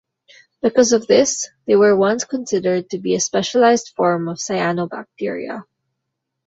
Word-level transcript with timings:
Because 0.63 0.93
of 0.93 1.05
this, 1.05 1.47
they 1.67 1.75
were 1.75 1.95
once 1.95 2.23
considered 2.25 2.89
to 2.89 2.97
be 2.97 3.13
a 3.13 3.19
specialized 3.19 3.89
form 3.95 4.27
of 4.29 4.39
cyanobacteria. 4.39 5.63